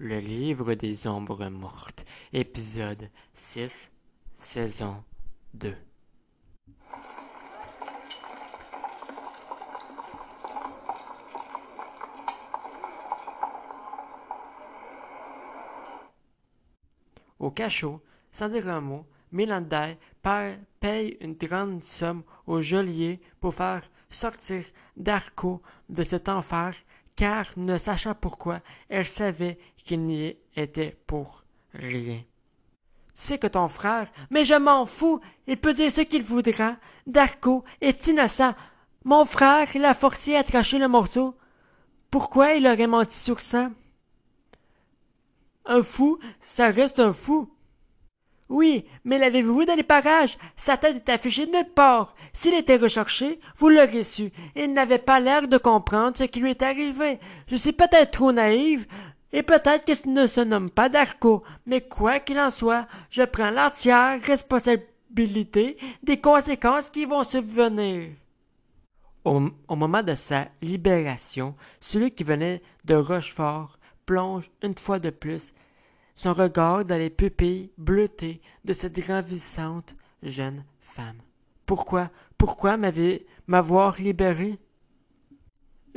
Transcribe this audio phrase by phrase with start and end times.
[0.00, 3.90] Le livre des ombres mortes, épisode 6,
[4.32, 5.02] saison
[5.54, 5.76] 2.
[17.40, 23.82] Au cachot, sans dire un mot, Mélandaï paye une grande somme au geôlier pour faire
[24.08, 24.62] sortir
[24.96, 26.72] Darko de cet enfer,
[27.16, 29.58] car, ne sachant pourquoi, elle savait
[29.88, 32.20] qu'il n'y était pour rien.
[33.16, 36.76] Tu sais que ton frère, mais je m'en fous, il peut dire ce qu'il voudra.
[37.06, 38.54] Darko est innocent.
[39.04, 41.34] Mon frère l'a forcé à tracher le morceau.
[42.10, 43.70] Pourquoi il aurait menti sur ça?
[45.64, 47.50] Un fou, ça reste un fou.
[48.48, 50.38] Oui, mais l'avez-vous vu dans les parages?
[50.56, 52.14] Sa tête est affichée nulle part.
[52.32, 54.30] S'il était recherché, vous l'aurez su.
[54.56, 57.18] Il n'avait pas l'air de comprendre ce qui lui est arrivé.
[57.46, 58.86] Je suis peut-être trop naïve,
[59.32, 63.50] et peut-être qu'il ne se nomme pas Darko, mais quoi qu'il en soit, je prends
[63.50, 68.10] l'entière responsabilité des conséquences qui vont subvenir.
[69.24, 75.52] Au, moment de sa libération, celui qui venait de Rochefort plonge une fois de plus
[76.14, 81.18] son regard dans les pupilles bleutées de cette ravissante jeune femme.
[81.66, 82.76] Pourquoi, pourquoi
[83.46, 84.58] m'avoir libéré?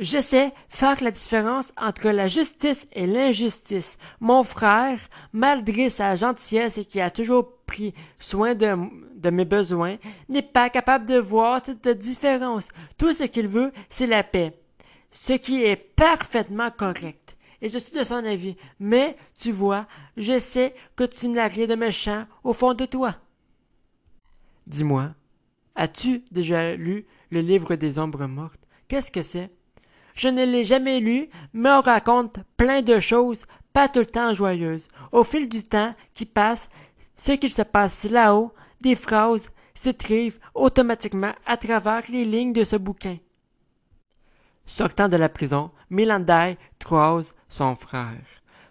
[0.02, 3.96] Je sais faire la différence entre la justice et l'injustice.
[4.18, 4.98] Mon frère,
[5.32, 8.74] malgré sa gentillesse et qui a toujours pris soin de,
[9.14, 12.68] de mes besoins, n'est pas capable de voir cette différence.
[12.98, 14.58] Tout ce qu'il veut, c'est la paix.
[15.12, 18.56] Ce qui est parfaitement correct et je suis de son avis.
[18.80, 19.86] Mais, tu vois,
[20.16, 23.14] je sais que tu n'as rien de méchant au fond de toi.
[24.66, 25.14] Dis-moi,
[25.76, 28.66] as-tu déjà lu le livre des ombres mortes?
[28.88, 29.50] Qu'est-ce que c'est?
[30.14, 34.34] Je ne l'ai jamais lu, mais on raconte plein de choses, pas tout le temps
[34.34, 34.88] joyeuses.
[35.10, 36.68] Au fil du temps qui passe,
[37.14, 42.76] ce qu'il se passe là-haut, des phrases s'écrivent automatiquement à travers les lignes de ce
[42.76, 43.18] bouquin.
[44.66, 48.22] Sortant de la prison, Milandai croise son frère.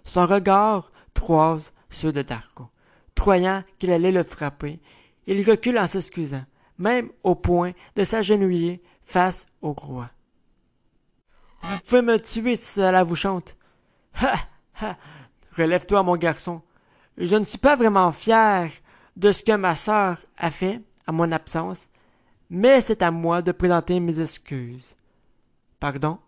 [0.04, 2.70] Son regard croise ceux de Darko.
[3.16, 4.80] Croyant qu'il allait le frapper,
[5.28, 6.44] il recule en s'excusant,
[6.80, 10.10] même au point de s'agenouiller face au roi.
[11.64, 13.56] Vous pouvez me tuer si cela vous chante.
[14.16, 14.36] Ha!
[14.82, 14.98] Ha!
[15.58, 16.62] Relève-toi, mon garçon.
[17.18, 18.70] Je ne suis pas vraiment fier
[19.16, 21.80] de ce que ma sœur a fait à mon absence,
[22.50, 24.96] mais c'est à moi de présenter mes excuses.
[25.80, 26.20] Pardon?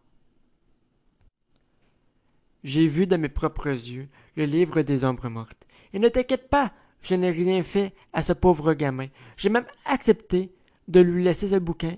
[2.63, 5.65] J'ai vu de mes propres yeux le livre des ombres mortes.
[5.93, 6.71] Et ne t'inquiète pas,
[7.01, 9.07] je n'ai rien fait à ce pauvre gamin.
[9.37, 10.53] J'ai même accepté
[10.87, 11.97] de lui laisser ce bouquin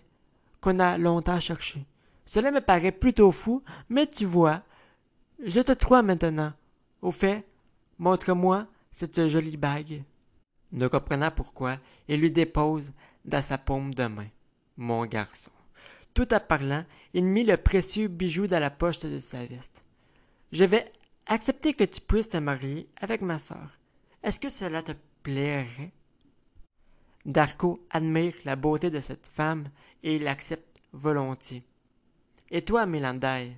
[0.62, 1.86] qu'on a longtemps cherché.
[2.26, 4.64] Cela me paraît plutôt fou, mais tu vois,
[5.44, 6.54] je te crois maintenant.
[7.02, 7.46] Au fait,
[8.00, 10.04] montre-moi cette jolie bague.
[10.72, 11.78] Ne comprenant pourquoi,
[12.08, 12.92] il lui dépose
[13.24, 14.28] dans sa paume de main.
[14.78, 15.52] Mon garçon.
[16.14, 19.82] Tout en parlant, il mit le précieux bijou dans la poche de sa veste.
[20.52, 20.92] Je vais
[21.28, 23.78] accepter que tu puisses te marier avec ma sœur.
[24.24, 24.94] Est-ce que cela te
[25.24, 25.92] plairait?
[27.26, 29.70] Darko admire la beauté de cette femme
[30.04, 31.64] et il l'accepte volontiers.
[32.56, 33.52] Et toi, Mélandaï?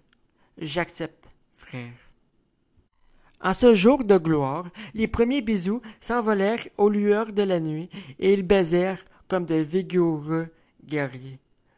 [0.57, 1.93] J'accepte, frère.
[3.39, 8.33] En ce jour de gloire, les premiers bisous s'envolèrent aux lueurs de la nuit et
[8.33, 10.47] ils baisèrent comme de vigoureux
[10.83, 11.37] guerriers.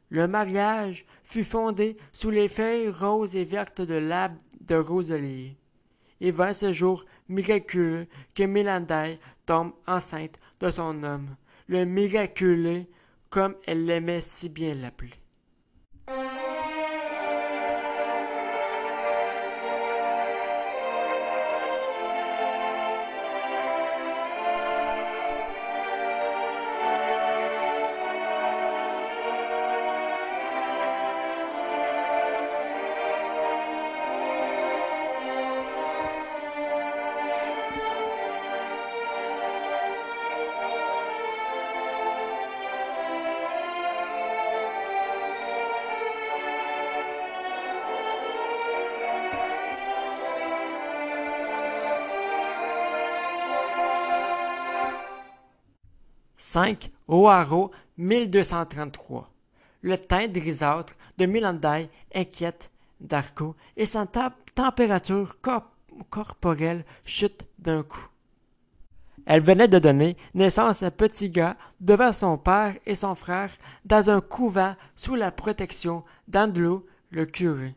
[0.09, 5.57] Le mariage fut fondé sous les feuilles roses et vertes de l'arbre de roselier.
[6.21, 11.35] Et vint ce jour miraculeux que Mélandaï tombe enceinte de son homme,
[11.67, 12.85] le miraculeux
[13.29, 15.15] comme elle l'aimait si bien l'appeler.
[56.51, 57.69] 5 Oaro
[57.99, 59.29] 1233.
[59.83, 64.07] Le teint grisâtre de Milandaï inquiète Darko et sa
[64.55, 65.37] température
[66.09, 68.07] corporelle chute d'un coup.
[69.27, 73.51] Elle venait de donner naissance à petit gars devant son père et son frère
[73.85, 77.75] dans un couvent sous la protection d'Andrew le curé.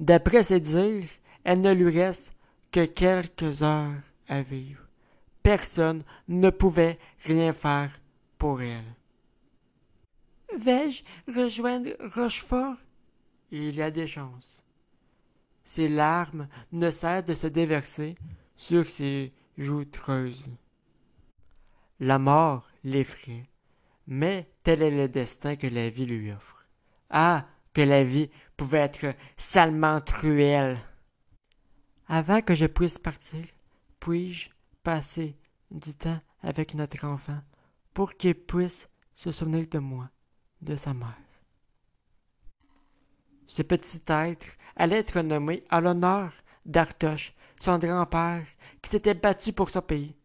[0.00, 1.06] D'après ses dires,
[1.44, 2.32] elle ne lui reste
[2.72, 3.94] que quelques heures
[4.26, 4.87] à vivre.
[5.48, 7.98] Personne ne pouvait rien faire
[8.36, 8.84] pour elle.
[10.54, 12.76] Vais-je rejoindre Rochefort?
[13.50, 14.62] Il y a des chances.
[15.64, 18.16] Ses larmes ne cessent de se déverser
[18.56, 20.50] sur ses joues creuses.
[21.98, 23.48] La mort l'effraie,
[24.06, 26.66] mais tel est le destin que la vie lui offre.
[27.08, 28.28] Ah, que la vie
[28.58, 30.76] pouvait être salement cruelle.
[32.06, 33.46] Avant que je puisse partir,
[33.98, 34.50] puis-je
[34.88, 35.36] passer
[35.70, 37.40] du temps avec notre enfant
[37.92, 40.08] pour qu'il puisse se souvenir de moi,
[40.62, 41.28] de sa mère.
[43.46, 44.46] Ce petit être
[44.76, 46.32] allait être nommé à l'honneur
[46.64, 48.46] d'Artoche, son grand-père,
[48.80, 50.16] qui s'était battu pour son pays.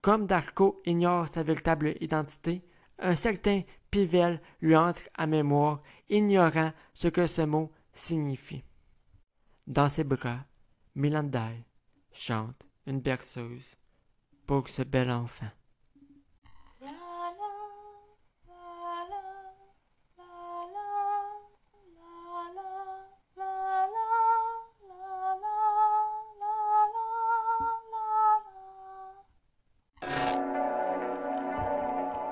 [0.00, 2.64] Comme Darko ignore sa véritable identité,
[2.98, 8.64] un certain Pivel lui entre à mémoire, ignorant ce que ce mot signifie.
[9.66, 10.46] Dans ses bras,
[10.94, 11.66] Milandai
[12.14, 13.76] chante une berceuse
[14.46, 15.46] pour ce bel enfant.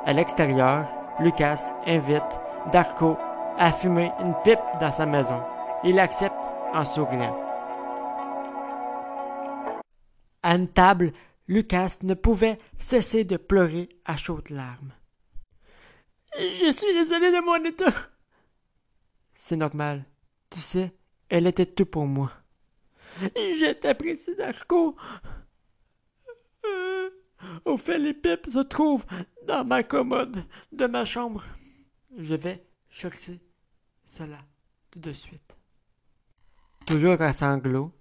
[0.07, 0.87] À l'extérieur,
[1.19, 2.23] Lucas invite
[2.71, 3.17] Darko
[3.59, 5.41] à fumer une pipe dans sa maison.
[5.83, 6.43] Il accepte
[6.75, 7.35] en souriant.
[10.43, 11.13] À une table,
[11.47, 14.93] Lucas ne pouvait cesser de pleurer à chaudes larmes.
[16.39, 17.93] Je suis désolé de mon état.
[19.35, 20.05] C'est normal.
[20.51, 20.93] Tu sais,
[21.29, 22.33] elle était tout pour moi.
[23.37, 24.97] Je t'apprécie, Darko.
[27.65, 29.05] Au fait, les pipes se trouvent
[29.47, 31.45] dans ma commode de ma chambre.
[32.17, 33.39] Je vais chercher
[34.05, 34.39] cela
[34.91, 35.59] tout de suite.
[36.87, 37.93] Toujours à sanglots,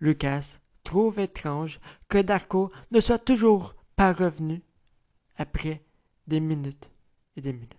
[0.00, 4.62] Lucas trouve étrange que Darko ne soit toujours pas revenu
[5.36, 5.84] après
[6.26, 6.88] des minutes
[7.36, 7.72] et des minutes.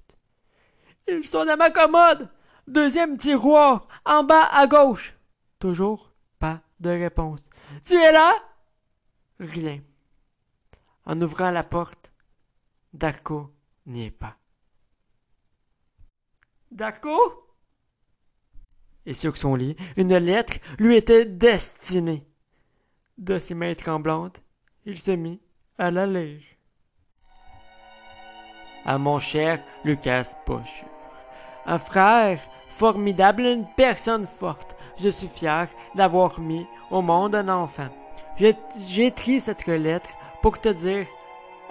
[1.07, 2.29] Ils sont dans ma commode!
[2.67, 5.15] Deuxième tiroir, en bas à gauche.
[5.57, 7.41] Toujours pas de réponse.
[7.85, 8.33] Tu es là?
[9.39, 9.79] Rien.
[11.05, 12.11] En ouvrant la porte,
[12.91, 13.53] Darko
[13.85, 14.35] n'y est pas.
[16.71, 17.17] Darko?
[19.05, 22.27] Et sur son lit, une lettre lui était destinée.
[23.17, 24.41] De ses mains tremblantes,
[24.85, 25.39] il se mit
[25.79, 26.39] à la lire.
[28.85, 30.85] À mon cher Lucas Poche,
[31.65, 32.37] un frère
[32.69, 34.75] formidable, une personne forte.
[34.99, 37.89] Je suis fier d'avoir mis au monde un enfant.
[38.37, 40.11] J'ai écrit cette lettre
[40.43, 41.07] pour te dire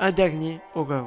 [0.01, 1.07] un dernier au revoir.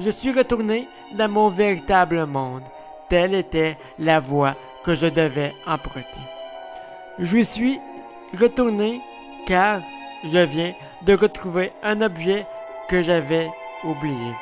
[0.00, 2.64] Je suis retourné dans mon véritable monde.
[3.08, 6.26] Telle était la voie que je devais emprunter.
[7.20, 7.78] Je suis
[8.36, 9.00] retourné
[9.46, 9.80] car
[10.24, 10.72] je viens
[11.02, 12.46] de retrouver un objet
[12.88, 13.48] que j'avais
[13.84, 14.32] oublié.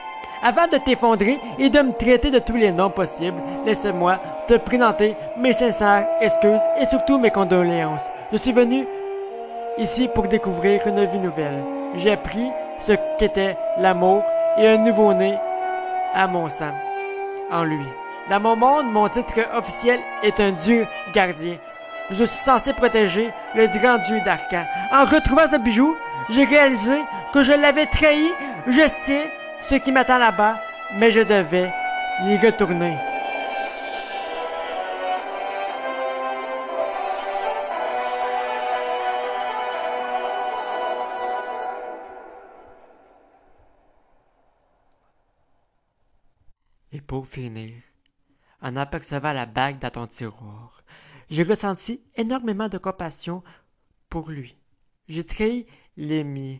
[0.42, 4.18] Avant de t'effondrer et de me traiter de tous les noms possibles, laisse-moi
[4.48, 8.04] te présenter mes sincères excuses et surtout mes condoléances.
[8.32, 8.86] Je suis venu
[9.76, 11.62] ici pour découvrir une vie nouvelle.
[11.94, 12.48] J'ai appris
[12.80, 14.22] ce qu'était l'amour
[14.56, 15.36] et un nouveau-né
[16.14, 16.72] à mon sang,
[17.50, 17.86] en lui.
[18.30, 21.56] Dans mon monde, mon titre officiel est un dieu gardien.
[22.10, 24.66] Je suis censé protéger le grand dieu d'Arcan.
[24.92, 25.96] En retrouvant ce bijou,
[26.28, 26.98] j'ai réalisé
[27.32, 28.28] que je l'avais trahi.
[28.66, 29.30] Je sais
[29.60, 30.60] ce qui m'attend là-bas,
[30.96, 31.72] mais je devais
[32.24, 32.96] y retourner.
[46.92, 47.74] Et pour finir,
[48.60, 50.82] en apercevant la bague dans ton tiroir,
[51.30, 53.42] j'ai ressenti énormément de compassion
[54.08, 54.56] pour lui.
[55.08, 56.58] J'ai trahi les miens.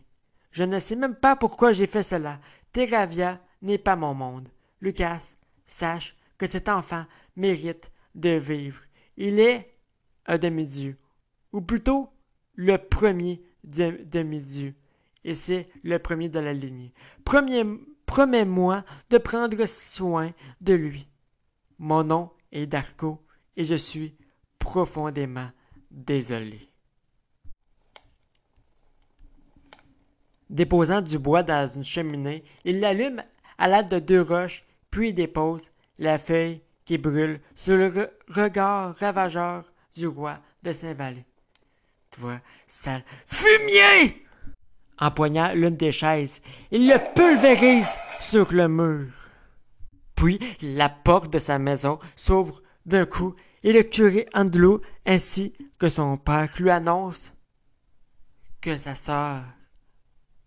[0.51, 2.39] Je ne sais même pas pourquoi j'ai fait cela.
[2.71, 4.49] Terravia n'est pas mon monde.
[4.79, 5.35] Lucas,
[5.65, 8.81] sache que cet enfant mérite de vivre.
[9.17, 9.77] Il est
[10.25, 10.97] un demi-dieu,
[11.51, 12.09] ou plutôt
[12.55, 14.73] le premier demi-dieu,
[15.23, 16.93] et c'est le premier de la lignée.
[17.25, 21.07] Promets-moi de prendre soin de lui.
[21.77, 23.23] Mon nom est Darko,
[23.55, 24.15] et je suis
[24.61, 25.49] profondément
[25.89, 26.69] désolé.
[30.49, 33.23] Déposant du bois dans une cheminée, il l'allume
[33.57, 39.71] à l'aide de deux roches, puis dépose la feuille qui brûle sur le regard ravageur
[39.95, 41.25] du roi de Saint-Valais.
[42.11, 44.25] Toi, sale fumier!
[44.99, 49.11] Empoignant l'une des chaises, il le pulvérise sur le mur.
[50.15, 55.89] Puis la porte de sa maison s'ouvre d'un coup et le curé Andelo ainsi que
[55.89, 57.33] son père lui annonce
[58.61, 59.43] que sa sœur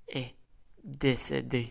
[0.08, 0.34] est
[0.84, 1.70] décédée.